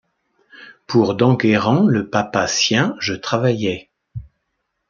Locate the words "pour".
0.87-1.13